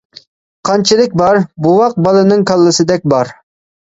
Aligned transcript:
-قانچىلىك 0.69 1.13
بار؟ 1.21 1.39
-بوۋاق 1.65 1.99
بالىنىڭ 2.07 2.49
كاللىسىدەك 2.53 3.07
بار! 3.15 3.35